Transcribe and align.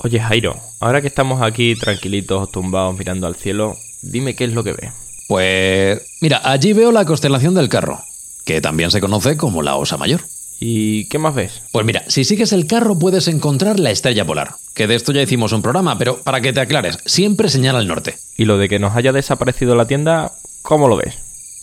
Oye 0.00 0.20
Jairo, 0.20 0.56
ahora 0.78 1.00
que 1.00 1.08
estamos 1.08 1.42
aquí 1.42 1.74
tranquilitos, 1.74 2.52
tumbados, 2.52 2.96
mirando 2.96 3.26
al 3.26 3.34
cielo, 3.34 3.76
dime 4.00 4.36
qué 4.36 4.44
es 4.44 4.52
lo 4.52 4.62
que 4.62 4.72
ves. 4.72 4.92
Pues 5.26 6.00
mira, 6.20 6.40
allí 6.44 6.72
veo 6.72 6.92
la 6.92 7.04
constelación 7.04 7.54
del 7.54 7.68
carro, 7.68 8.00
que 8.44 8.60
también 8.60 8.92
se 8.92 9.00
conoce 9.00 9.36
como 9.36 9.60
la 9.60 9.74
Osa 9.74 9.96
Mayor. 9.96 10.20
¿Y 10.60 11.06
qué 11.06 11.18
más 11.18 11.34
ves? 11.34 11.62
Pues 11.72 11.84
mira, 11.84 12.04
si 12.06 12.22
sigues 12.22 12.52
el 12.52 12.68
carro 12.68 12.96
puedes 12.96 13.26
encontrar 13.26 13.80
la 13.80 13.90
estrella 13.90 14.24
polar, 14.24 14.54
que 14.72 14.86
de 14.86 14.94
esto 14.94 15.10
ya 15.10 15.22
hicimos 15.22 15.52
un 15.52 15.62
programa, 15.62 15.98
pero 15.98 16.22
para 16.22 16.40
que 16.40 16.52
te 16.52 16.60
aclares, 16.60 16.98
siempre 17.04 17.48
señala 17.48 17.80
al 17.80 17.88
norte. 17.88 18.18
¿Y 18.36 18.44
lo 18.44 18.56
de 18.56 18.68
que 18.68 18.78
nos 18.78 18.94
haya 18.94 19.12
desaparecido 19.12 19.74
la 19.74 19.88
tienda, 19.88 20.32
cómo 20.62 20.86
lo 20.86 20.96
ves? 20.96 21.14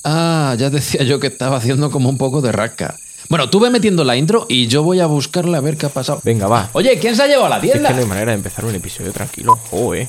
Ah, 0.04 0.56
ya 0.60 0.70
decía 0.70 1.04
yo 1.04 1.22
que 1.22 1.28
estaba 1.28 1.56
haciendo 1.56 1.90
como 1.90 2.10
un 2.10 2.18
poco 2.18 2.42
de 2.42 2.52
rasca. 2.52 2.98
Bueno, 3.30 3.50
tú 3.50 3.60
ve 3.60 3.70
metiendo 3.70 4.04
la 4.04 4.16
intro 4.16 4.46
y 4.48 4.68
yo 4.68 4.84
voy 4.84 5.00
a 5.00 5.08
buscarla 5.08 5.58
a 5.58 5.62
ver 5.62 5.78
qué 5.78 5.88
ha 5.88 5.90
pasado. 5.90 6.22
Venga, 6.24 6.48
va. 6.48 6.70
Oye, 6.74 6.98
¿quién 7.00 7.16
se 7.16 7.24
ha 7.24 7.28
llevado 7.28 7.48
a 7.48 7.50
la 7.50 7.56
Es 7.58 7.62
tienda? 7.64 7.90
que 7.90 7.96
no 7.96 8.02
hay 8.02 8.08
manera 8.08 8.32
de 8.32 8.38
empezar 8.38 8.66
un 8.66 8.76
episodio 8.76 9.12
tranquilo. 9.12 9.56
Joder. 9.72 10.08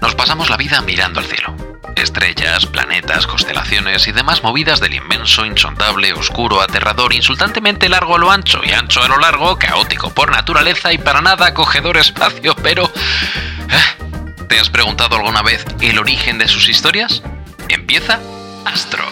Nos 0.00 0.14
pasamos 0.14 0.50
la 0.50 0.56
vida 0.56 0.80
mirando 0.82 1.20
al 1.20 1.26
cielo. 1.26 1.54
Estrellas, 1.96 2.66
planetas, 2.66 3.26
constelaciones 3.26 4.06
y 4.08 4.12
demás 4.12 4.42
movidas 4.42 4.80
del 4.80 4.94
inmenso, 4.94 5.46
insondable, 5.46 6.12
oscuro, 6.12 6.60
aterrador, 6.60 7.14
insultantemente 7.14 7.88
largo 7.88 8.16
a 8.16 8.18
lo 8.18 8.30
ancho 8.30 8.60
y 8.64 8.72
ancho 8.72 9.02
a 9.02 9.08
lo 9.08 9.16
largo, 9.18 9.56
caótico 9.58 10.10
por 10.10 10.30
naturaleza 10.30 10.92
y 10.92 10.98
para 10.98 11.22
nada 11.22 11.46
acogedor 11.46 11.96
espacio, 11.96 12.54
pero... 12.62 12.84
¿eh? 12.84 14.44
¿Te 14.48 14.58
has 14.58 14.68
preguntado 14.68 15.16
alguna 15.16 15.42
vez 15.42 15.64
el 15.80 15.98
origen 15.98 16.36
de 16.38 16.48
sus 16.48 16.68
historias? 16.68 17.22
Empieza 17.68 18.20
Astro. 18.66 19.04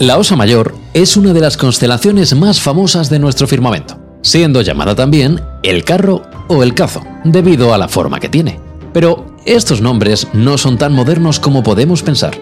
La 0.00 0.16
Osa 0.16 0.34
Mayor 0.34 0.74
es 0.94 1.18
una 1.18 1.34
de 1.34 1.42
las 1.42 1.58
constelaciones 1.58 2.34
más 2.34 2.58
famosas 2.58 3.10
de 3.10 3.18
nuestro 3.18 3.46
firmamento, 3.46 4.00
siendo 4.22 4.62
llamada 4.62 4.94
también 4.94 5.42
el 5.62 5.84
carro 5.84 6.22
o 6.48 6.62
el 6.62 6.72
cazo, 6.72 7.02
debido 7.22 7.74
a 7.74 7.76
la 7.76 7.86
forma 7.86 8.18
que 8.18 8.30
tiene. 8.30 8.58
Pero 8.94 9.26
estos 9.44 9.82
nombres 9.82 10.26
no 10.32 10.56
son 10.56 10.78
tan 10.78 10.94
modernos 10.94 11.38
como 11.38 11.62
podemos 11.62 12.02
pensar. 12.02 12.34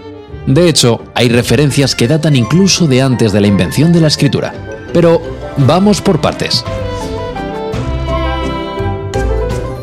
De 0.47 0.69
hecho, 0.69 1.03
hay 1.17 1.31
referencias 1.31 1.97
que 1.97 2.07
datan 2.07 2.37
incluso 2.37 2.87
de 2.87 3.03
antes 3.03 3.33
de 3.33 3.41
la 3.41 3.49
invención 3.49 3.93
de 3.93 4.03
la 4.03 4.07
escritura. 4.07 4.55
Pero 4.93 5.21
vamos 5.57 6.01
por 6.01 6.21
partes. 6.21 6.65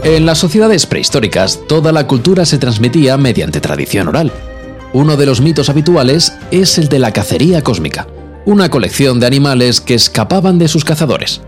En 0.05 0.25
las 0.25 0.37
sociedades 0.37 0.85
prehistóricas, 0.85 1.59
toda 1.67 1.91
la 1.91 2.07
cultura 2.07 2.45
se 2.45 2.57
transmitía 2.57 3.17
mediante 3.17 3.59
tradición 3.59 4.07
oral. 4.07 4.31
Uno 4.95 5.17
de 5.17 5.25
los 5.25 5.41
mitos 5.41 5.69
habituales 5.69 6.37
es 6.51 6.77
el 6.77 6.87
de 6.87 6.99
la 6.99 7.11
cacería 7.11 7.61
cósmica, 7.61 8.07
una 8.45 8.69
colección 8.69 9.19
de 9.19 9.27
animales 9.27 9.81
que 9.81 9.93
escapaban 9.93 10.57
de 10.57 10.69
sus 10.69 10.85
cazadores. 10.85 11.41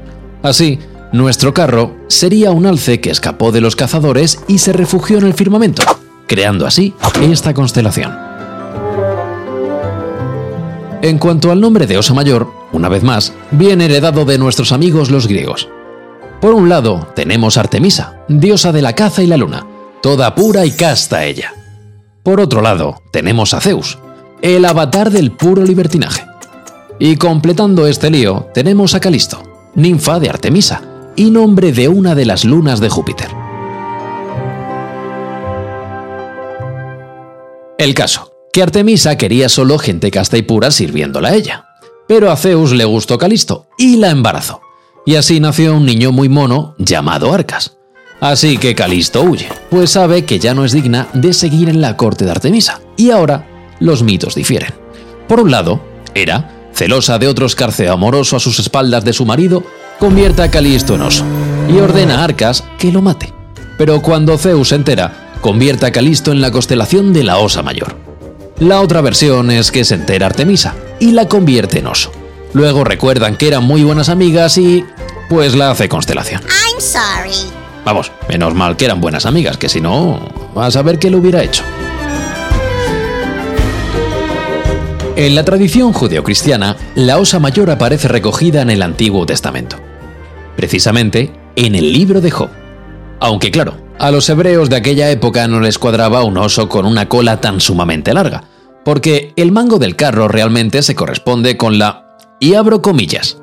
Así, 0.44 0.80
nuestro 1.14 1.54
carro 1.54 1.95
sería 2.09 2.52
un 2.52 2.66
alce 2.66 3.00
que 3.00 3.09
escapó 3.09 3.54
de 3.54 3.62
los 3.62 3.78
cazadores 3.78 4.42
y 4.50 4.58
se 4.58 4.73
refugió 4.73 5.17
en 5.17 5.28
el 5.28 5.34
firmamento, 5.34 5.81
creando 6.28 6.67
así 6.67 6.94
esta 7.22 7.54
constelación. 7.54 8.14
En 11.02 11.17
cuanto 11.17 11.50
al 11.50 11.61
nombre 11.61 11.88
de 11.88 11.98
Osa 11.98 12.14
Mayor, 12.14 12.52
una 12.73 12.89
vez 12.89 13.04
más, 13.04 13.32
viene 13.52 13.86
heredado 13.86 14.26
de 14.26 14.38
nuestros 14.38 14.73
amigos 14.73 15.09
los 15.09 15.26
griegos. 15.26 15.70
Por 16.42 16.54
un 16.54 16.67
lado, 16.67 17.08
tenemos 17.16 17.56
Artemisa, 17.56 18.26
diosa 18.28 18.73
de 18.73 18.82
la 18.82 18.92
caza 18.92 19.23
y 19.23 19.28
la 19.28 19.38
luna, 19.38 19.66
toda 20.02 20.36
pura 20.36 20.66
y 20.66 20.72
casta 20.72 21.23
ella. 21.23 21.54
Por 22.28 22.42
otro 22.42 22.61
lado, 22.61 23.02
tenemos 23.09 23.53
a 23.53 23.61
Zeus, 23.61 24.00
el 24.42 24.66
avatar 24.66 25.11
del 25.11 25.31
puro 25.31 25.64
libertinaje. 25.64 26.26
Y 26.99 27.15
completando 27.15 27.88
este 27.88 28.10
lío, 28.10 28.49
tenemos 28.54 28.95
a 28.95 28.99
Calisto, 28.99 29.42
ninfa 29.76 30.20
de 30.20 30.30
Artemisa 30.30 30.82
y 31.16 31.32
nombre 31.32 31.71
de 31.71 31.87
una 31.87 32.16
de 32.16 32.26
las 32.26 32.43
lunas 32.43 32.82
de 32.82 32.89
Júpiter. 32.89 33.30
El 37.77 37.93
caso, 37.93 38.33
que 38.52 38.61
Artemisa 38.61 39.17
quería 39.17 39.48
solo 39.48 39.80
gente 39.80 40.11
casta 40.11 40.37
y 40.37 40.42
pura 40.42 40.70
sirviéndola 40.70 41.30
a 41.30 41.36
ella. 41.36 41.66
Pero 42.10 42.30
a 42.30 42.36
Zeus 42.36 42.73
le 42.73 42.83
gustó 42.83 43.17
Calisto 43.17 43.67
y 43.77 43.95
la 43.95 44.10
embarazó. 44.10 44.60
Y 45.05 45.16
así 45.16 45.39
nació 45.39 45.73
un 45.77 45.86
niño 45.86 46.11
muy 46.11 46.27
mono 46.27 46.76
llamado 46.77 47.33
Arcas. 47.33 47.77
Así 48.20 48.58
que 48.58 48.73
Calisto 48.73 49.22
huye, 49.22 49.48
pues 49.70 49.92
sabe 49.92 50.26
que 50.26 50.39
ya 50.39 50.54
no 50.54 50.66
es 50.66 50.72
digna 50.72 51.08
de 51.14 51.33
seguir 51.33 51.70
en 51.70 51.82
la 51.82 51.95
corte 51.98 52.26
de 52.26 52.32
Artemisa. 52.32 52.82
Y 52.95 53.11
ahora 53.11 53.48
los 53.80 54.02
mitos 54.04 54.36
difieren. 54.36 54.73
Por 55.28 55.39
un 55.39 55.52
lado, 55.52 55.82
Hera, 56.16 56.70
celosa 56.73 57.20
de 57.20 57.28
otro 57.28 57.45
escarceo 57.45 57.94
amoroso 57.94 58.36
a 58.36 58.39
sus 58.39 58.60
espaldas 58.60 59.04
de 59.05 59.14
su 59.14 59.26
marido, 59.26 59.64
convierte 60.00 60.42
a 60.42 60.50
Calisto 60.50 60.95
en 60.95 61.02
oso 61.02 61.23
y 61.70 61.78
ordena 61.78 62.22
a 62.22 62.23
Arcas 62.23 62.64
que 62.80 62.92
lo 62.92 63.02
mate. 63.02 63.33
Pero 63.78 64.02
cuando 64.02 64.38
Zeus 64.38 64.70
se 64.70 64.76
entera, 64.76 65.32
convierte 65.42 65.86
a 65.86 65.92
Calisto 65.92 66.32
en 66.32 66.42
la 66.42 66.52
constelación 66.52 67.14
de 67.14 67.23
la 67.23 67.38
Osa 67.38 67.61
Mayor. 67.61 67.98
La 68.60 68.82
otra 68.82 69.02
versión 69.02 69.52
es 69.52 69.72
que 69.72 69.86
se 69.86 69.94
entera 69.94 70.26
Artemisa 70.26 70.73
y 70.99 71.11
la 71.11 71.28
convierte 71.28 71.80
en 71.80 71.88
oso. 71.88 72.11
Luego 72.54 72.84
recuerdan 72.84 73.38
que 73.38 73.48
eran 73.48 73.64
muy 73.64 73.84
buenas 73.84 74.10
amigas 74.10 74.58
y... 74.58 74.84
pues 75.30 75.54
la 75.54 75.70
hace 75.70 75.88
constelación. 75.88 76.42
I'm 76.42 76.82
sorry. 76.82 77.67
Vamos, 77.87 78.11
menos 78.27 78.53
mal 78.53 78.75
que 78.75 78.83
eran 78.83 78.99
buenas 78.99 79.25
amigas, 79.25 79.55
que 79.55 79.70
si 79.70 79.80
no, 79.80 80.20
a 80.58 80.70
saber 80.71 80.99
qué 80.99 81.09
le 81.09 81.15
hubiera 81.15 81.42
hecho. 81.42 81.64
En 85.15 85.36
la 85.36 85.45
tradición 85.45 85.93
judeocristiana, 85.93 86.75
la 86.95 87.17
Osa 87.17 87.39
Mayor 87.39 87.71
aparece 87.71 88.09
recogida 88.09 88.61
en 88.61 88.71
el 88.71 88.81
Antiguo 88.81 89.25
Testamento. 89.25 89.77
Precisamente 90.58 91.31
en 91.55 91.75
el 91.75 91.93
libro 91.93 92.20
de 92.20 92.30
Job. 92.30 92.49
Aunque 93.21 93.52
claro, 93.52 93.77
a 93.99 94.11
los 94.11 94.27
hebreos 94.27 94.69
de 94.69 94.75
aquella 94.75 95.09
época 95.09 95.48
no 95.48 95.61
les 95.61 95.80
cuadraba 95.80 96.25
un 96.25 96.37
oso 96.37 96.67
con 96.67 96.86
una 96.86 97.08
cola 97.08 97.39
tan 97.39 97.61
sumamente 97.61 98.14
larga, 98.14 98.43
porque 98.83 99.31
el 99.37 99.54
mango 99.54 99.80
del 99.80 99.95
carro 99.95 100.27
realmente 100.27 100.81
se 100.83 100.93
corresponde 100.93 101.55
con 101.55 101.80
la, 101.80 102.17
y 102.42 102.55
abro 102.55 102.81
comillas, 102.81 103.37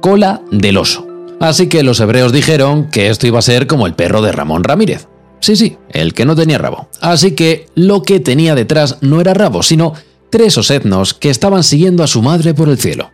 cola 0.00 0.42
del 0.50 0.78
oso. 0.78 1.13
Así 1.44 1.66
que 1.66 1.82
los 1.82 2.00
hebreos 2.00 2.32
dijeron 2.32 2.88
que 2.88 3.10
esto 3.10 3.26
iba 3.26 3.38
a 3.38 3.42
ser 3.42 3.66
como 3.66 3.86
el 3.86 3.92
perro 3.92 4.22
de 4.22 4.32
Ramón 4.32 4.64
Ramírez. 4.64 5.08
Sí, 5.40 5.56
sí, 5.56 5.76
el 5.90 6.14
que 6.14 6.24
no 6.24 6.34
tenía 6.34 6.56
rabo. 6.56 6.88
Así 7.02 7.32
que 7.32 7.66
lo 7.74 8.00
que 8.00 8.18
tenía 8.18 8.54
detrás 8.54 8.96
no 9.02 9.20
era 9.20 9.34
rabo, 9.34 9.62
sino 9.62 9.92
tres 10.30 10.56
osetnos 10.56 11.12
que 11.12 11.28
estaban 11.28 11.62
siguiendo 11.62 12.02
a 12.02 12.06
su 12.06 12.22
madre 12.22 12.54
por 12.54 12.70
el 12.70 12.78
cielo. 12.78 13.10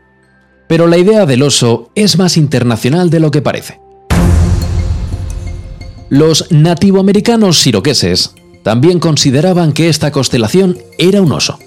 Pero 0.69 0.87
la 0.87 0.97
idea 0.97 1.27
del 1.27 1.43
oso 1.43 1.91
es 1.97 2.19
más 2.19 2.37
internacional 2.37 3.11
de 3.11 3.19
lo 3.19 3.33
que 3.33 3.43
parece. 3.43 3.81
Los 6.09 6.53
nativoamericanos 6.53 7.59
siroqueses 7.59 8.35
también 8.63 9.01
consideraban 9.01 9.73
que 9.73 9.89
esta 9.89 10.13
constelación 10.13 10.79
era 10.99 11.21
un 11.21 11.33
oso. 11.33 11.59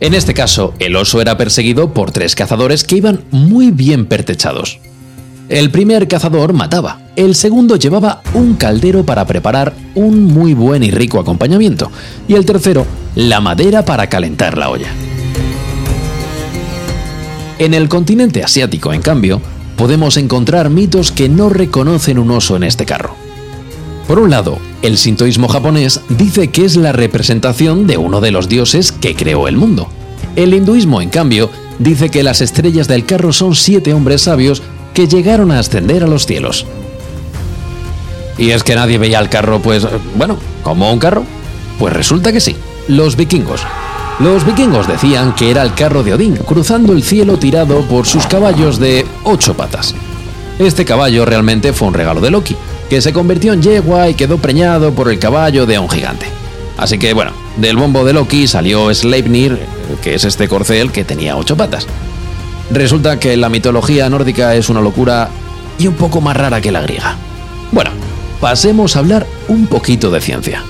En 0.00 0.14
este 0.14 0.32
caso, 0.32 0.72
el 0.78 0.96
oso 0.96 1.20
era 1.20 1.36
perseguido 1.36 1.92
por 1.92 2.12
tres 2.12 2.34
cazadores 2.34 2.82
que 2.82 2.96
iban 2.96 3.24
muy 3.30 3.72
bien 3.72 4.06
pertechados. 4.06 4.80
El 5.48 5.70
primer 5.70 6.08
cazador 6.08 6.52
mataba, 6.52 7.00
el 7.16 7.34
segundo 7.34 7.76
llevaba 7.76 8.20
un 8.34 8.56
caldero 8.56 9.04
para 9.04 9.26
preparar 9.26 9.72
un 9.94 10.24
muy 10.24 10.52
buen 10.52 10.82
y 10.82 10.90
rico 10.90 11.18
acompañamiento, 11.18 11.90
y 12.28 12.34
el 12.34 12.44
tercero, 12.44 12.86
la 13.14 13.40
madera 13.40 13.82
para 13.82 14.10
calentar 14.10 14.58
la 14.58 14.68
olla. 14.68 14.88
En 17.58 17.72
el 17.72 17.88
continente 17.88 18.44
asiático, 18.44 18.92
en 18.92 19.00
cambio, 19.00 19.40
podemos 19.76 20.18
encontrar 20.18 20.68
mitos 20.68 21.12
que 21.12 21.30
no 21.30 21.48
reconocen 21.48 22.18
un 22.18 22.30
oso 22.30 22.54
en 22.56 22.64
este 22.64 22.84
carro. 22.84 23.14
Por 24.06 24.18
un 24.18 24.28
lado, 24.28 24.58
el 24.82 24.98
sintoísmo 24.98 25.48
japonés 25.48 26.02
dice 26.10 26.48
que 26.48 26.66
es 26.66 26.76
la 26.76 26.92
representación 26.92 27.86
de 27.86 27.96
uno 27.96 28.20
de 28.20 28.32
los 28.32 28.50
dioses 28.50 28.92
que 28.92 29.14
creó 29.14 29.48
el 29.48 29.56
mundo. 29.56 29.88
El 30.36 30.52
hinduismo, 30.52 31.00
en 31.00 31.08
cambio, 31.08 31.50
dice 31.78 32.10
que 32.10 32.22
las 32.22 32.42
estrellas 32.42 32.86
del 32.86 33.06
carro 33.06 33.32
son 33.32 33.54
siete 33.54 33.94
hombres 33.94 34.22
sabios 34.22 34.62
que 34.98 35.06
llegaron 35.06 35.52
a 35.52 35.60
ascender 35.60 36.02
a 36.02 36.08
los 36.08 36.26
cielos. 36.26 36.66
Y 38.36 38.50
es 38.50 38.64
que 38.64 38.74
nadie 38.74 38.98
veía 38.98 39.20
al 39.20 39.30
carro, 39.30 39.60
pues, 39.60 39.86
bueno, 40.16 40.36
como 40.64 40.92
un 40.92 40.98
carro. 40.98 41.22
Pues 41.78 41.94
resulta 41.94 42.32
que 42.32 42.40
sí, 42.40 42.56
los 42.88 43.14
vikingos. 43.14 43.60
Los 44.18 44.44
vikingos 44.44 44.88
decían 44.88 45.36
que 45.36 45.52
era 45.52 45.62
el 45.62 45.72
carro 45.74 46.02
de 46.02 46.14
Odín, 46.14 46.34
cruzando 46.38 46.94
el 46.94 47.04
cielo 47.04 47.38
tirado 47.38 47.82
por 47.82 48.08
sus 48.08 48.26
caballos 48.26 48.80
de 48.80 49.06
ocho 49.22 49.54
patas. 49.54 49.94
Este 50.58 50.84
caballo 50.84 51.24
realmente 51.24 51.72
fue 51.72 51.86
un 51.86 51.94
regalo 51.94 52.20
de 52.20 52.32
Loki, 52.32 52.56
que 52.90 53.00
se 53.00 53.12
convirtió 53.12 53.52
en 53.52 53.62
yegua 53.62 54.08
y 54.08 54.14
quedó 54.14 54.38
preñado 54.38 54.90
por 54.94 55.08
el 55.12 55.20
caballo 55.20 55.64
de 55.64 55.78
un 55.78 55.88
gigante. 55.88 56.26
Así 56.76 56.98
que 56.98 57.14
bueno, 57.14 57.30
del 57.56 57.76
bombo 57.76 58.04
de 58.04 58.14
Loki 58.14 58.48
salió 58.48 58.92
Sleipnir, 58.92 59.60
que 60.02 60.16
es 60.16 60.24
este 60.24 60.48
corcel 60.48 60.90
que 60.90 61.04
tenía 61.04 61.36
ocho 61.36 61.56
patas. 61.56 61.86
Resulta 62.70 63.18
que 63.18 63.36
la 63.36 63.48
mitología 63.48 64.08
nórdica 64.10 64.54
es 64.54 64.68
una 64.68 64.80
locura 64.80 65.30
y 65.78 65.86
un 65.86 65.94
poco 65.94 66.20
más 66.20 66.36
rara 66.36 66.60
que 66.60 66.70
la 66.70 66.82
griega. 66.82 67.16
Bueno, 67.72 67.90
pasemos 68.40 68.94
a 68.94 68.98
hablar 68.98 69.26
un 69.48 69.66
poquito 69.66 70.10
de 70.10 70.20
ciencia. 70.20 70.62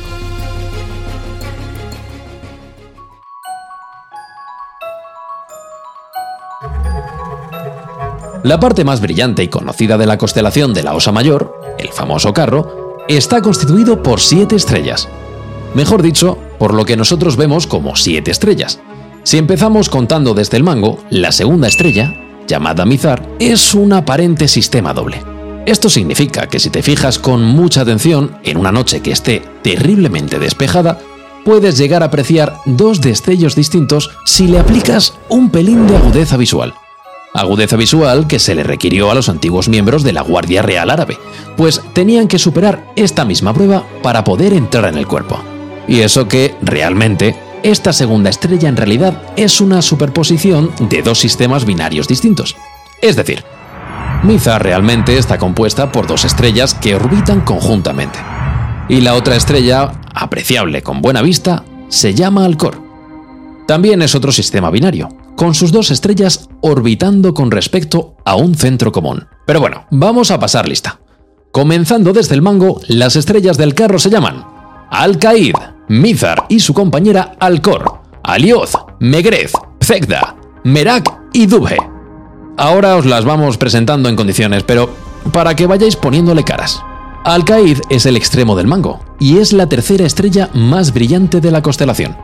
La 8.44 8.60
parte 8.60 8.84
más 8.84 9.00
brillante 9.00 9.42
y 9.42 9.48
conocida 9.48 9.98
de 9.98 10.06
la 10.06 10.16
constelación 10.16 10.72
de 10.72 10.84
la 10.84 10.94
Osa 10.94 11.10
Mayor, 11.10 11.60
el 11.78 11.88
famoso 11.88 12.32
carro, 12.32 12.96
está 13.08 13.42
constituido 13.42 14.02
por 14.02 14.20
siete 14.20 14.54
estrellas. 14.54 15.08
Mejor 15.74 16.02
dicho, 16.02 16.38
por 16.58 16.72
lo 16.72 16.84
que 16.84 16.96
nosotros 16.96 17.36
vemos 17.36 17.66
como 17.66 17.96
siete 17.96 18.30
estrellas, 18.30 18.80
si 19.28 19.36
empezamos 19.36 19.90
contando 19.90 20.32
desde 20.32 20.56
el 20.56 20.64
mango, 20.64 21.00
la 21.10 21.32
segunda 21.32 21.68
estrella, 21.68 22.14
llamada 22.46 22.86
Mizar, 22.86 23.28
es 23.38 23.74
un 23.74 23.92
aparente 23.92 24.48
sistema 24.48 24.94
doble. 24.94 25.22
Esto 25.66 25.90
significa 25.90 26.46
que 26.46 26.58
si 26.58 26.70
te 26.70 26.82
fijas 26.82 27.18
con 27.18 27.44
mucha 27.44 27.82
atención 27.82 28.38
en 28.42 28.56
una 28.56 28.72
noche 28.72 29.02
que 29.02 29.10
esté 29.10 29.42
terriblemente 29.60 30.38
despejada, 30.38 30.98
puedes 31.44 31.76
llegar 31.76 32.02
a 32.02 32.06
apreciar 32.06 32.56
dos 32.64 33.02
destellos 33.02 33.54
distintos 33.54 34.08
si 34.24 34.46
le 34.46 34.60
aplicas 34.60 35.12
un 35.28 35.50
pelín 35.50 35.86
de 35.86 35.98
agudeza 35.98 36.38
visual. 36.38 36.72
Agudeza 37.34 37.76
visual 37.76 38.26
que 38.28 38.38
se 38.38 38.54
le 38.54 38.62
requirió 38.62 39.10
a 39.10 39.14
los 39.14 39.28
antiguos 39.28 39.68
miembros 39.68 40.04
de 40.04 40.14
la 40.14 40.22
Guardia 40.22 40.62
Real 40.62 40.88
Árabe, 40.88 41.18
pues 41.54 41.82
tenían 41.92 42.28
que 42.28 42.38
superar 42.38 42.94
esta 42.96 43.26
misma 43.26 43.52
prueba 43.52 43.84
para 44.02 44.24
poder 44.24 44.54
entrar 44.54 44.86
en 44.86 44.96
el 44.96 45.06
cuerpo. 45.06 45.38
Y 45.86 46.00
eso 46.00 46.28
que, 46.28 46.54
realmente, 46.62 47.36
esta 47.62 47.92
segunda 47.92 48.30
estrella 48.30 48.68
en 48.68 48.76
realidad 48.76 49.22
es 49.36 49.60
una 49.60 49.82
superposición 49.82 50.70
de 50.80 51.02
dos 51.02 51.18
sistemas 51.18 51.64
binarios 51.64 52.08
distintos. 52.08 52.56
Es 53.00 53.16
decir, 53.16 53.44
Miza 54.22 54.58
realmente 54.58 55.16
está 55.16 55.38
compuesta 55.38 55.92
por 55.92 56.06
dos 56.06 56.24
estrellas 56.24 56.74
que 56.74 56.94
orbitan 56.94 57.42
conjuntamente. 57.42 58.18
Y 58.88 59.00
la 59.00 59.14
otra 59.14 59.36
estrella, 59.36 59.92
apreciable 60.14 60.82
con 60.82 61.02
buena 61.02 61.22
vista, 61.22 61.64
se 61.88 62.14
llama 62.14 62.44
Alcor. 62.44 62.80
También 63.66 64.02
es 64.02 64.14
otro 64.14 64.32
sistema 64.32 64.70
binario, 64.70 65.08
con 65.36 65.54
sus 65.54 65.72
dos 65.72 65.90
estrellas 65.90 66.48
orbitando 66.62 67.34
con 67.34 67.50
respecto 67.50 68.16
a 68.24 68.34
un 68.34 68.54
centro 68.54 68.92
común. 68.92 69.26
Pero 69.46 69.60
bueno, 69.60 69.86
vamos 69.90 70.30
a 70.30 70.40
pasar 70.40 70.68
lista. 70.68 71.00
Comenzando 71.52 72.12
desde 72.12 72.34
el 72.34 72.42
mango, 72.42 72.80
las 72.88 73.16
estrellas 73.16 73.56
del 73.56 73.74
carro 73.74 73.98
se 73.98 74.10
llaman 74.10 74.44
Al-Qaid, 74.90 75.54
Mizar 75.88 76.44
y 76.48 76.60
su 76.60 76.74
compañera 76.74 77.32
Alcor, 77.40 78.00
Alioth, 78.22 78.74
Megrez, 79.00 79.52
Zegda, 79.82 80.36
Merak 80.64 81.10
y 81.32 81.46
Dubhe. 81.46 81.78
Ahora 82.56 82.96
os 82.96 83.06
las 83.06 83.24
vamos 83.24 83.56
presentando 83.56 84.08
en 84.08 84.16
condiciones, 84.16 84.64
pero 84.64 84.90
para 85.32 85.54
que 85.56 85.66
vayáis 85.66 85.96
poniéndole 85.96 86.44
caras. 86.44 86.82
Al-Qaid 87.24 87.78
es 87.90 88.06
el 88.06 88.16
extremo 88.16 88.56
del 88.56 88.66
mango 88.66 89.00
y 89.18 89.38
es 89.38 89.52
la 89.52 89.68
tercera 89.68 90.04
estrella 90.04 90.50
más 90.54 90.92
brillante 90.92 91.40
de 91.40 91.50
la 91.50 91.62
constelación. 91.62 92.16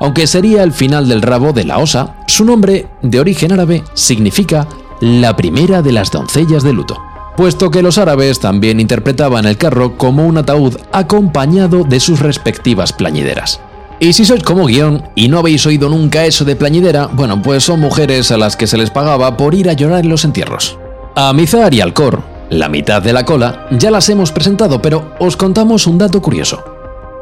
Aunque 0.00 0.26
sería 0.26 0.62
el 0.62 0.72
final 0.72 1.08
del 1.08 1.22
rabo 1.22 1.52
de 1.52 1.64
la 1.64 1.78
osa, 1.78 2.16
su 2.26 2.44
nombre, 2.44 2.88
de 3.02 3.20
origen 3.20 3.52
árabe, 3.52 3.82
significa 3.94 4.66
la 5.00 5.36
primera 5.36 5.82
de 5.82 5.92
las 5.92 6.10
doncellas 6.10 6.62
de 6.62 6.72
luto, 6.72 7.02
puesto 7.36 7.70
que 7.70 7.82
los 7.82 7.98
árabes 7.98 8.40
también 8.40 8.80
interpretaban 8.80 9.46
el 9.46 9.58
carro 9.58 9.96
como 9.96 10.26
un 10.26 10.38
ataúd 10.38 10.76
acompañado 10.92 11.84
de 11.84 12.00
sus 12.00 12.20
respectivas 12.20 12.92
plañideras. 12.92 13.60
Y 13.98 14.12
si 14.12 14.24
sois 14.24 14.42
como 14.42 14.66
guion 14.66 15.08
y 15.14 15.28
no 15.28 15.38
habéis 15.38 15.64
oído 15.66 15.88
nunca 15.88 16.26
eso 16.26 16.44
de 16.44 16.56
plañidera, 16.56 17.06
bueno, 17.06 17.40
pues 17.40 17.64
son 17.64 17.80
mujeres 17.80 18.30
a 18.30 18.36
las 18.36 18.56
que 18.56 18.66
se 18.66 18.76
les 18.76 18.90
pagaba 18.90 19.36
por 19.36 19.54
ir 19.54 19.70
a 19.70 19.72
llorar 19.72 20.00
en 20.04 20.10
los 20.10 20.24
entierros. 20.24 20.78
A 21.14 21.32
Mizar 21.32 21.72
y 21.72 21.80
Alcor, 21.80 22.22
la 22.50 22.68
mitad 22.68 23.00
de 23.00 23.12
la 23.12 23.24
cola, 23.24 23.66
ya 23.70 23.90
las 23.90 24.08
hemos 24.10 24.32
presentado, 24.32 24.82
pero 24.82 25.14
os 25.18 25.36
contamos 25.36 25.86
un 25.86 25.98
dato 25.98 26.20
curioso. 26.20 26.62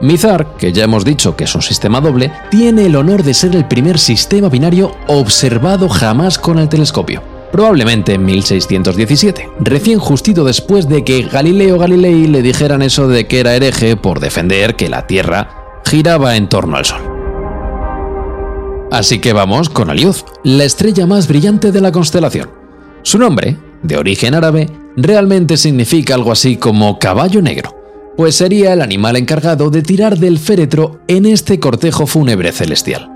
Mizar, 0.00 0.56
que 0.56 0.72
ya 0.72 0.84
hemos 0.84 1.04
dicho 1.04 1.36
que 1.36 1.44
es 1.44 1.54
un 1.54 1.62
sistema 1.62 2.00
doble, 2.00 2.32
tiene 2.50 2.86
el 2.86 2.96
honor 2.96 3.22
de 3.22 3.34
ser 3.34 3.54
el 3.54 3.66
primer 3.66 3.98
sistema 3.98 4.48
binario 4.48 4.92
observado 5.06 5.88
jamás 5.88 6.38
con 6.38 6.58
el 6.58 6.68
telescopio. 6.68 7.33
Probablemente 7.54 8.14
en 8.14 8.24
1617, 8.24 9.48
recién 9.60 10.00
justito 10.00 10.42
después 10.42 10.88
de 10.88 11.04
que 11.04 11.22
Galileo 11.22 11.78
Galilei 11.78 12.26
le 12.26 12.42
dijeran 12.42 12.82
eso 12.82 13.06
de 13.06 13.28
que 13.28 13.38
era 13.38 13.54
hereje 13.54 13.96
por 13.96 14.18
defender 14.18 14.74
que 14.74 14.88
la 14.88 15.06
Tierra 15.06 15.80
giraba 15.84 16.34
en 16.34 16.48
torno 16.48 16.76
al 16.76 16.84
Sol. 16.84 17.00
Así 18.90 19.20
que 19.20 19.32
vamos 19.32 19.68
con 19.68 19.88
Aliuz, 19.88 20.24
la 20.42 20.64
estrella 20.64 21.06
más 21.06 21.28
brillante 21.28 21.70
de 21.70 21.80
la 21.80 21.92
constelación. 21.92 22.50
Su 23.02 23.18
nombre, 23.18 23.56
de 23.84 23.98
origen 23.98 24.34
árabe, 24.34 24.68
realmente 24.96 25.56
significa 25.56 26.16
algo 26.16 26.32
así 26.32 26.56
como 26.56 26.98
caballo 26.98 27.40
negro, 27.40 27.72
pues 28.16 28.34
sería 28.34 28.72
el 28.72 28.82
animal 28.82 29.14
encargado 29.14 29.70
de 29.70 29.82
tirar 29.82 30.18
del 30.18 30.40
féretro 30.40 31.02
en 31.06 31.24
este 31.24 31.60
cortejo 31.60 32.08
fúnebre 32.08 32.50
celestial. 32.50 33.13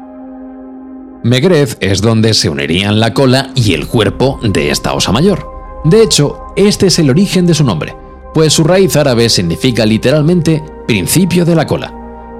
Megrez 1.23 1.77
es 1.81 2.01
donde 2.01 2.33
se 2.33 2.49
unirían 2.49 3.01
la 3.01 3.13
cola 3.13 3.51
y 3.55 3.75
el 3.75 3.89
cuerpo 3.89 4.39
de 4.43 4.71
esta 4.71 4.95
osa 4.95 5.11
mayor. 5.11 5.51
De 5.85 6.03
hecho, 6.03 6.41
este 6.57 6.87
es 6.87 6.99
el 6.99 7.11
origen 7.11 7.47
de 7.47 7.55
su 7.55 7.65
nombre, 7.65 7.97
pues 8.35 8.53
su 8.53 8.65
raíz 8.65 8.97
árabe 8.97 9.29
significa 9.29 9.85
literalmente 9.85 10.63
principio 10.87 11.45
de 11.45 11.55
la 11.55 11.67
cola. 11.67 11.93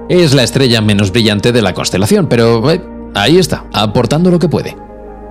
Es 0.07 0.33
la 0.33 0.43
estrella 0.43 0.81
menos 0.81 1.11
brillante 1.11 1.51
de 1.51 1.61
la 1.61 1.73
constelación, 1.73 2.27
pero 2.27 2.71
eh, 2.71 2.81
ahí 3.15 3.37
está, 3.37 3.65
aportando 3.73 4.31
lo 4.31 4.39
que 4.39 4.49
puede. 4.49 4.77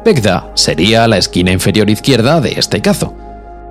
Pegda 0.04 0.52
sería 0.54 1.08
la 1.08 1.18
esquina 1.18 1.50
inferior 1.50 1.90
izquierda 1.90 2.40
de 2.40 2.52
este 2.52 2.80
cazo. 2.80 3.14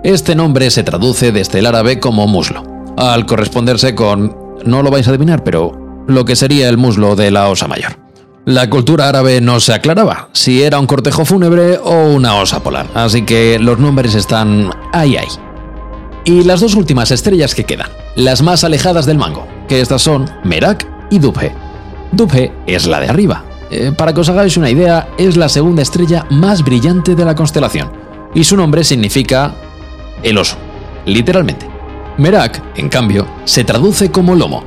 Este 0.04 0.36
nombre 0.36 0.70
se 0.70 0.84
traduce 0.84 1.32
desde 1.32 1.60
el 1.60 1.66
árabe 1.66 2.00
como 2.00 2.28
muslo, 2.28 2.64
al 2.98 3.26
corresponderse 3.26 3.96
con, 3.96 4.36
no 4.66 4.82
lo 4.82 4.92
vais 4.92 5.08
a 5.08 5.12
adivinar, 5.12 5.44
pero 5.44 6.04
lo 6.08 6.26
que 6.26 6.36
sería 6.36 6.68
el 6.68 6.78
muslo 6.78 7.16
de 7.16 7.32
la 7.32 7.50
osa 7.50 7.68
mayor. 7.68 8.07
La 8.48 8.70
cultura 8.70 9.10
árabe 9.10 9.42
no 9.42 9.60
se 9.60 9.74
aclaraba 9.74 10.30
si 10.32 10.64
era 10.64 10.80
un 10.80 10.88
cortejo 10.88 11.26
fúnebre 11.26 11.80
o 11.84 12.14
una 12.14 12.36
osa 12.36 12.64
polar, 12.64 12.88
así 12.94 13.24
que 13.24 13.60
los 13.60 13.78
nombres 13.78 14.16
están 14.16 14.70
ahí 14.94 15.18
ahí. 15.18 15.28
Y 16.24 16.46
las 16.46 16.62
dos 16.62 16.74
últimas 16.76 17.12
estrellas 17.12 17.54
que 17.54 17.66
quedan, 17.66 17.90
las 18.16 18.42
más 18.42 18.64
alejadas 18.64 19.06
del 19.06 19.18
mango, 19.18 19.46
que 19.68 19.82
estas 19.82 20.02
son 20.02 20.32
Merak 20.46 20.88
y 21.10 21.20
Dubhe. 21.20 21.54
Dubhe 22.14 22.54
es 22.68 22.88
la 22.88 23.02
de 23.02 23.10
arriba. 23.10 23.44
Eh, 23.70 23.92
para 23.92 24.14
que 24.14 24.22
os 24.22 24.30
hagáis 24.30 24.56
una 24.56 24.70
idea, 24.70 25.10
es 25.18 25.36
la 25.36 25.50
segunda 25.50 25.82
estrella 25.82 26.26
más 26.30 26.64
brillante 26.64 27.16
de 27.16 27.26
la 27.26 27.36
constelación, 27.36 27.92
y 28.34 28.46
su 28.46 28.56
nombre 28.56 28.86
significa 28.86 29.56
el 30.24 30.38
oso, 30.38 30.56
literalmente. 31.06 31.68
Merak, 32.18 32.64
en 32.78 32.88
cambio, 32.88 33.28
se 33.44 33.66
traduce 33.66 34.10
como 34.10 34.36
lomo, 34.36 34.64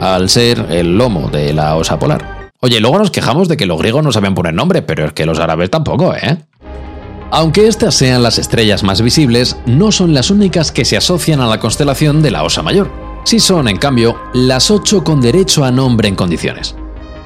al 0.00 0.30
ser 0.30 0.68
el 0.70 0.96
lomo 0.96 1.28
de 1.28 1.52
la 1.52 1.76
osa 1.76 1.98
polar. 1.98 2.39
Oye, 2.62 2.78
luego 2.78 2.98
nos 2.98 3.10
quejamos 3.10 3.48
de 3.48 3.56
que 3.56 3.64
los 3.64 3.78
griegos 3.78 4.04
no 4.04 4.12
sabían 4.12 4.34
poner 4.34 4.52
nombre, 4.52 4.82
pero 4.82 5.06
es 5.06 5.14
que 5.14 5.24
los 5.24 5.38
árabes 5.38 5.70
tampoco, 5.70 6.14
¿eh? 6.14 6.44
Aunque 7.30 7.66
estas 7.66 7.94
sean 7.94 8.22
las 8.22 8.38
estrellas 8.38 8.82
más 8.82 9.00
visibles, 9.00 9.56
no 9.64 9.90
son 9.90 10.12
las 10.12 10.30
únicas 10.30 10.70
que 10.70 10.84
se 10.84 10.98
asocian 10.98 11.40
a 11.40 11.46
la 11.46 11.58
constelación 11.58 12.20
de 12.20 12.30
la 12.30 12.42
Osa 12.42 12.60
Mayor. 12.62 12.90
Sí 13.24 13.40
son, 13.40 13.66
en 13.66 13.78
cambio, 13.78 14.18
las 14.34 14.70
ocho 14.70 15.02
con 15.02 15.22
derecho 15.22 15.64
a 15.64 15.70
nombre 15.70 16.08
en 16.08 16.16
condiciones. 16.16 16.74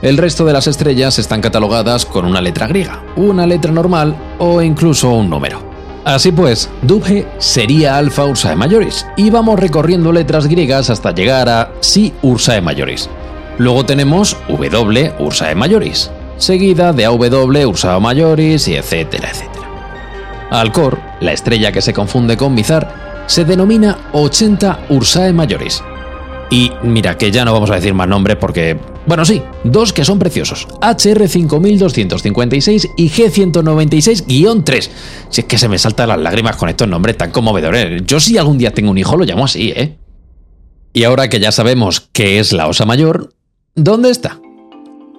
El 0.03 0.19
resto 0.19 0.45
de 0.45 0.53
las 0.53 0.69
estrellas 0.69 1.19
están 1.19 1.41
catalogadas 1.41 2.07
con 2.07 2.27
una 2.27 2.41
letra 2.41 2.69
griega, 2.69 3.03
una 3.17 3.45
letra 3.45 3.73
normal 3.73 4.17
o 4.39 4.63
incluso 4.63 5.11
un 5.11 5.31
número. 5.31 5.59
Así 6.05 6.31
pues, 6.31 6.71
Dubhe 6.83 7.27
sería 7.39 7.97
Alpha 7.97 8.25
Ursae 8.25 8.55
Majoris, 8.55 9.05
y 9.17 9.31
vamos 9.31 9.59
recorriendo 9.59 10.13
letras 10.13 10.47
griegas 10.47 10.91
hasta 10.91 11.13
llegar 11.13 11.49
a 11.49 11.73
Si 11.81 12.13
Ursae 12.23 12.61
Majoris. 12.61 13.09
Luego 13.59 13.85
tenemos 13.87 14.37
W 14.49 15.13
Ursae 15.19 15.55
Majoris, 15.55 16.11
seguida 16.39 16.93
de 16.93 17.05
AW 17.05 17.69
Ursae 17.69 18.01
Majoris 18.01 18.69
y 18.69 18.75
etcétera, 18.75 19.31
etcétera. 19.31 19.69
Alcor, 20.51 21.01
la 21.21 21.33
estrella 21.33 21.73
que 21.73 21.83
se 21.83 21.93
confunde 21.93 22.37
con 22.37 22.55
Mizar, 22.55 23.25
se 23.27 23.45
denomina 23.45 24.11
80 24.13 24.87
Ursae 24.91 25.33
Majoris. 25.33 25.83
Y 26.51 26.71
mira 26.83 27.17
que 27.17 27.31
ya 27.31 27.45
no 27.45 27.53
vamos 27.53 27.71
a 27.71 27.77
decir 27.77 27.95
más 27.95 28.07
nombres 28.07 28.37
porque, 28.37 28.77
bueno 29.07 29.25
sí, 29.25 29.43
dos 29.65 29.93
que 29.93 30.05
son 30.05 30.19
preciosos, 30.19 30.69
HR 30.83 31.29
5256 31.29 32.91
y 32.97 33.09
G196-3. 33.09 34.91
Si 35.31 35.41
es 35.41 35.47
que 35.47 35.59
se 35.59 35.69
me 35.69 35.79
saltan 35.79 36.09
las 36.09 36.19
lágrimas 36.19 36.57
con 36.57 36.69
estos 36.69 36.87
nombres 36.87 37.17
tan 37.17 37.31
conmovedores. 37.31 38.03
Yo 38.07 38.21
si 38.21 38.37
algún 38.37 38.59
día 38.59 38.73
tengo 38.73 38.91
un 38.91 38.99
hijo 38.99 39.17
lo 39.17 39.25
llamo 39.25 39.45
así, 39.45 39.71
¿eh? 39.75 39.97
Y 40.93 41.03
ahora 41.03 41.29
que 41.29 41.41
ya 41.41 41.51
sabemos 41.51 42.09
qué 42.13 42.39
es 42.39 42.53
la 42.53 42.69
Osa 42.69 42.85
Mayor, 42.85 43.34
¿dónde 43.75 44.11
está? 44.11 44.41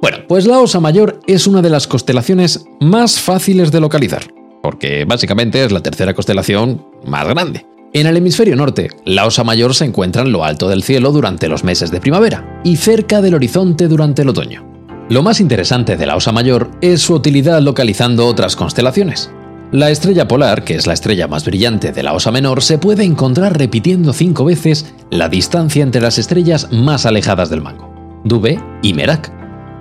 Bueno, 0.01 0.19
pues 0.27 0.45
la 0.45 0.59
Osa 0.59 0.79
Mayor 0.79 1.19
es 1.27 1.47
una 1.47 1.61
de 1.61 1.69
las 1.69 1.87
constelaciones 1.87 2.65
más 2.79 3.19
fáciles 3.19 3.71
de 3.71 3.79
localizar, 3.79 4.23
porque 4.61 5.05
básicamente 5.05 5.63
es 5.63 5.71
la 5.71 5.81
tercera 5.81 6.13
constelación 6.13 6.85
más 7.05 7.27
grande. 7.27 7.65
En 7.93 8.07
el 8.07 8.17
hemisferio 8.17 8.55
norte, 8.55 8.89
la 9.05 9.25
Osa 9.25 9.43
Mayor 9.43 9.73
se 9.73 9.85
encuentra 9.85 10.21
en 10.21 10.31
lo 10.31 10.43
alto 10.43 10.67
del 10.67 10.83
cielo 10.83 11.11
durante 11.11 11.47
los 11.47 11.63
meses 11.63 11.91
de 11.91 12.01
primavera 12.01 12.61
y 12.63 12.75
cerca 12.75 13.21
del 13.21 13.35
horizonte 13.35 13.87
durante 13.87 14.21
el 14.21 14.29
otoño. 14.29 14.65
Lo 15.09 15.23
más 15.23 15.39
interesante 15.39 15.95
de 15.95 16.05
la 16.05 16.15
Osa 16.15 16.31
Mayor 16.31 16.71
es 16.81 17.01
su 17.01 17.13
utilidad 17.13 17.61
localizando 17.61 18.25
otras 18.25 18.55
constelaciones. 18.55 19.31
La 19.71 19.89
estrella 19.89 20.27
polar, 20.27 20.63
que 20.63 20.75
es 20.75 20.87
la 20.87 20.93
estrella 20.93 21.27
más 21.27 21.45
brillante 21.45 21.91
de 21.91 22.03
la 22.03 22.13
Osa 22.13 22.31
Menor, 22.31 22.61
se 22.61 22.77
puede 22.77 23.03
encontrar 23.03 23.57
repitiendo 23.57 24.13
cinco 24.13 24.45
veces 24.45 24.93
la 25.09 25.29
distancia 25.29 25.83
entre 25.83 26.01
las 26.01 26.17
estrellas 26.17 26.67
más 26.71 27.05
alejadas 27.05 27.49
del 27.49 27.61
mango, 27.61 27.94
Dubhe 28.25 28.59
y 28.81 28.93
Merak. 28.93 29.31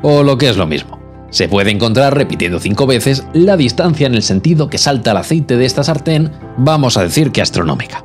O 0.02 0.22
lo 0.22 0.38
que 0.38 0.48
es 0.48 0.56
lo 0.56 0.66
mismo, 0.66 1.00
se 1.30 1.48
puede 1.48 1.72
encontrar 1.72 2.14
repitiendo 2.14 2.60
cinco 2.60 2.86
veces 2.86 3.24
la 3.32 3.56
distancia 3.56 4.06
en 4.06 4.14
el 4.14 4.22
sentido 4.22 4.70
que 4.70 4.78
salta 4.78 5.10
el 5.10 5.16
aceite 5.16 5.56
de 5.56 5.64
esta 5.64 5.82
sartén, 5.82 6.30
vamos 6.56 6.96
a 6.96 7.02
decir 7.02 7.32
que 7.32 7.42
astronómica. 7.42 8.04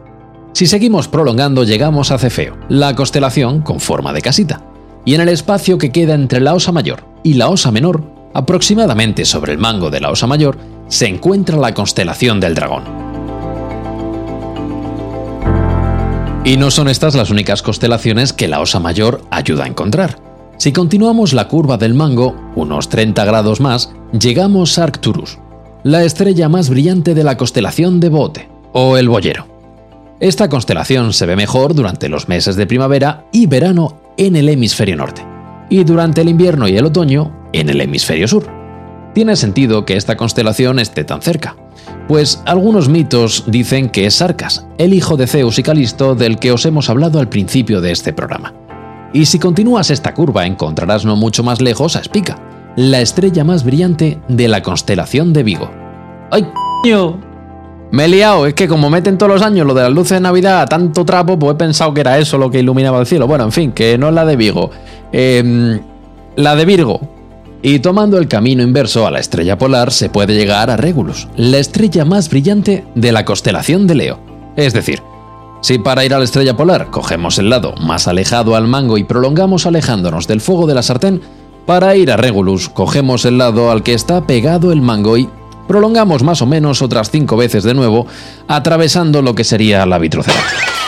Si 0.54 0.66
seguimos 0.66 1.08
prolongando 1.08 1.64
llegamos 1.64 2.10
a 2.10 2.18
Cefeo, 2.18 2.58
la 2.70 2.96
constelación 2.96 3.62
con 3.62 3.80
forma 3.80 4.14
de 4.14 4.22
casita, 4.22 4.64
y 5.06 5.14
en 5.14 5.22
el 5.22 5.30
espacio 5.30 5.78
que 5.78 5.92
queda 5.92 6.16
entre 6.16 6.40
la 6.40 6.54
Osa 6.54 6.72
Mayor 6.72 7.06
y 7.24 7.36
la 7.36 7.50
Osa 7.50 7.72
Menor, 7.72 8.04
aproximadamente 8.34 9.26
sobre 9.26 9.52
el 9.52 9.60
mango 9.60 9.90
de 9.90 10.00
la 10.00 10.10
Osa 10.10 10.26
Mayor, 10.26 10.58
se 10.88 11.08
encuentra 11.08 11.58
la 11.58 11.74
constelación 11.74 12.40
del 12.40 12.56
Dragón. 12.56 12.84
Y 16.46 16.58
no 16.58 16.72
son 16.72 16.88
estas 16.88 17.14
las 17.14 17.30
únicas 17.30 17.62
constelaciones 17.62 18.34
que 18.34 18.48
la 18.48 18.60
Osa 18.60 18.80
Mayor 18.80 19.22
ayuda 19.30 19.66
a 19.66 19.68
encontrar. 19.68 20.29
Si 20.60 20.74
continuamos 20.74 21.32
la 21.32 21.48
curva 21.48 21.78
del 21.78 21.94
mango, 21.94 22.36
unos 22.54 22.90
30 22.90 23.24
grados 23.24 23.62
más, 23.62 23.94
llegamos 24.12 24.78
a 24.78 24.84
Arcturus, 24.84 25.40
la 25.84 26.04
estrella 26.04 26.50
más 26.50 26.70
brillante 26.70 27.16
de 27.16 27.24
la 27.24 27.38
constelación 27.38 28.02
de 28.02 28.10
Bote, 28.10 28.50
o 28.74 28.98
el 28.98 29.08
Boyero. 29.08 29.48
Esta 30.20 30.50
constelación 30.50 31.14
se 31.14 31.26
ve 31.26 31.38
mejor 31.38 31.74
durante 31.76 32.10
los 32.10 32.28
meses 32.28 32.58
de 32.58 32.68
primavera 32.68 33.26
y 33.32 33.48
verano 33.48 34.02
en 34.18 34.36
el 34.36 34.50
hemisferio 34.50 34.98
norte, 34.98 35.26
y 35.70 35.86
durante 35.86 36.20
el 36.20 36.28
invierno 36.28 36.68
y 36.68 36.76
el 36.76 36.88
otoño 36.88 37.32
en 37.54 37.70
el 37.70 37.80
hemisferio 37.80 38.28
sur. 38.28 38.46
Tiene 39.14 39.38
sentido 39.38 39.86
que 39.86 39.96
esta 39.96 40.18
constelación 40.18 40.80
esté 40.80 41.06
tan 41.06 41.22
cerca, 41.22 41.56
pues 42.10 42.44
algunos 42.46 42.90
mitos 42.90 43.46
dicen 43.48 43.88
que 43.88 44.08
es 44.08 44.16
Sarcas, 44.16 44.68
el 44.78 44.94
hijo 44.94 45.16
de 45.16 45.26
Zeus 45.26 45.58
y 45.58 45.64
Calisto 45.64 46.16
del 46.16 46.38
que 46.38 46.52
os 46.52 46.66
hemos 46.66 46.90
hablado 46.90 47.22
al 47.22 47.30
principio 47.30 47.80
de 47.80 47.94
este 47.94 48.12
programa. 48.12 48.54
Y 49.14 49.26
si 49.26 49.40
continúas 49.40 49.90
esta 49.90 50.14
curva 50.14 50.46
encontrarás 50.46 51.06
no 51.06 51.16
mucho 51.16 51.44
más 51.44 51.62
lejos 51.62 51.96
a 51.96 52.04
Spica, 52.04 52.38
la 52.76 53.02
estrella 53.02 53.44
más 53.44 53.64
brillante 53.64 54.20
de 54.28 54.48
la 54.48 54.62
constelación 54.62 55.34
de 55.34 55.44
Vigo. 55.44 55.72
¡Ay, 56.32 56.48
coño! 56.84 57.20
Me 57.92 58.06
he 58.06 58.08
liado, 58.08 58.46
es 58.46 58.54
que 58.54 58.68
como 58.68 58.92
meten 58.92 59.18
todos 59.18 59.32
los 59.32 59.42
años 59.42 59.66
lo 59.66 59.74
de 59.74 59.82
las 59.82 59.92
luces 59.92 60.18
de 60.18 60.22
Navidad 60.22 60.62
a 60.62 60.66
tanto 60.68 61.04
trapo, 61.06 61.40
pues 61.40 61.54
he 61.54 61.58
pensado 61.58 61.92
que 61.94 62.02
era 62.02 62.20
eso 62.20 62.38
lo 62.38 62.52
que 62.52 62.60
iluminaba 62.60 63.00
el 63.00 63.08
cielo. 63.08 63.26
Bueno, 63.26 63.46
en 63.46 63.52
fin, 63.52 63.72
que 63.72 63.98
no 63.98 64.10
es 64.10 64.14
la 64.14 64.26
de 64.26 64.36
Vigo. 64.36 64.70
Em, 65.12 65.80
la 66.36 66.56
de 66.56 66.66
Virgo. 66.66 67.00
Y 67.62 67.80
tomando 67.80 68.18
el 68.18 68.28
camino 68.28 68.64
inverso 68.64 69.06
a 69.06 69.12
la 69.12 69.20
estrella 69.20 69.58
polar 69.58 69.92
se 69.92 70.10
puede 70.10 70.36
llegar 70.36 70.70
a 70.70 70.78
Regulus, 70.78 71.28
la 71.36 71.58
estrella 71.58 72.06
más 72.06 72.30
brillante 72.30 72.86
de 72.96 73.12
la 73.12 73.26
constelación 73.26 73.86
de 73.86 73.96
Leo. 73.96 74.20
Es 74.56 74.74
decir, 74.74 75.02
si 75.62 75.78
para 75.78 76.06
ir 76.06 76.14
a 76.14 76.20
la 76.20 76.26
estrella 76.26 76.56
polar 76.56 76.90
cogemos 76.90 77.38
el 77.38 77.50
lado 77.50 77.74
más 77.82 78.08
alejado 78.08 78.56
al 78.56 78.68
mango 78.68 78.98
y 78.98 79.04
prolongamos 79.04 79.66
alejándonos 79.66 80.28
del 80.28 80.42
fuego 80.42 80.68
de 80.68 80.76
la 80.76 80.84
sartén, 80.84 81.22
para 81.66 81.96
ir 81.96 82.12
a 82.12 82.18
Regulus 82.18 82.70
cogemos 82.70 83.26
el 83.26 83.38
lado 83.38 83.72
al 83.72 83.84
que 83.84 83.94
está 83.94 84.26
pegado 84.26 84.72
el 84.72 84.82
mango 84.82 85.18
y 85.18 85.30
prolongamos 85.68 86.24
más 86.24 86.42
o 86.42 86.48
menos 86.48 86.82
otras 86.82 87.12
cinco 87.12 87.38
veces 87.38 87.64
de 87.64 87.76
nuevo, 87.76 88.08
atravesando 88.48 89.22
lo 89.22 89.36
que 89.36 89.44
sería 89.44 89.86
la 89.86 90.00
vitrocerámica. 90.00 90.79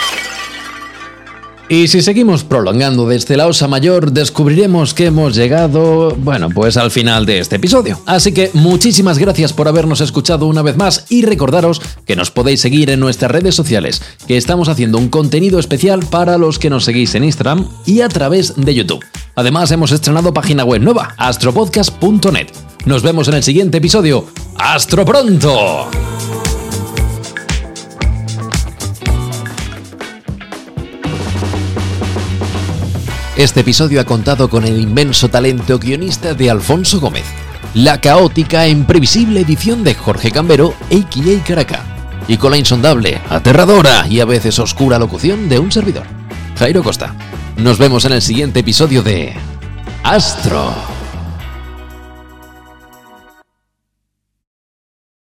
Y 1.72 1.88
si 1.88 2.02
seguimos 2.02 2.44
prolongando 2.44 3.08
desde 3.08 3.38
la 3.38 3.48
Osa 3.48 3.66
Mayor, 3.66 4.12
descubriremos 4.12 4.94
que 4.94 5.06
hemos 5.06 5.36
llegado, 5.36 6.14
bueno, 6.18 6.50
pues 6.50 6.76
al 6.76 6.92
final 6.92 7.26
de 7.26 7.40
este 7.40 7.56
episodio. 7.56 7.98
Así 8.06 8.34
que 8.34 8.52
muchísimas 8.54 9.18
gracias 9.18 9.54
por 9.54 9.70
habernos 9.70 10.02
escuchado 10.02 10.48
una 10.48 10.64
vez 10.64 10.76
más 10.76 11.06
y 11.08 11.24
recordaros 11.24 11.82
que 12.06 12.18
nos 12.18 12.30
podéis 12.30 12.60
seguir 12.60 12.90
en 12.90 13.00
nuestras 13.00 13.32
redes 13.32 13.56
sociales, 13.56 14.02
que 14.28 14.36
estamos 14.36 14.68
haciendo 14.68 14.98
un 14.98 15.08
contenido 15.08 15.60
especial 15.60 16.02
para 16.06 16.38
los 16.38 16.60
que 16.60 16.70
nos 16.70 16.84
seguís 16.84 17.16
en 17.16 17.24
Instagram 17.24 17.66
y 17.86 18.02
a 18.02 18.10
través 18.10 18.54
de 18.58 18.76
YouTube. 18.76 19.06
Además, 19.36 19.72
hemos 19.72 19.94
estrenado 19.94 20.34
página 20.34 20.66
web 20.66 20.82
nueva, 20.82 21.16
astropodcast.net. 21.16 22.48
Nos 22.84 23.02
vemos 23.02 23.30
en 23.30 23.36
el 23.36 23.44
siguiente 23.44 23.78
episodio. 23.78 24.28
¡Astro 24.58 25.06
pronto! 25.06 25.88
Este 33.38 33.62
episodio 33.62 34.02
ha 34.02 34.04
contado 34.04 34.50
con 34.50 34.66
el 34.66 34.78
inmenso 34.78 35.30
talento 35.30 35.80
guionista 35.80 36.34
de 36.34 36.50
Alfonso 36.50 37.00
Gómez, 37.00 37.24
la 37.74 38.02
caótica 38.02 38.66
e 38.66 38.70
imprevisible 38.70 39.40
edición 39.40 39.86
de 39.86 39.96
Jorge 39.96 40.32
Cambero, 40.32 40.74
a.k.a. 40.92 41.44
Caraca, 41.46 41.82
y 42.28 42.36
con 42.36 42.52
la 42.52 42.58
insondable, 42.58 43.22
aterradora 43.30 44.06
y 44.10 44.20
a 44.20 44.26
veces 44.26 44.60
oscura 44.60 45.00
locución 45.00 45.48
de 45.48 45.60
un 45.60 45.72
servidor, 45.72 46.04
Jairo 46.60 46.84
Costa. 46.84 47.16
Nos 47.56 47.78
vemos 47.78 48.04
en 48.04 48.12
el 48.12 48.22
siguiente 48.22 48.60
episodio 48.60 49.02
de 49.02 49.34
Astro. 50.04 51.01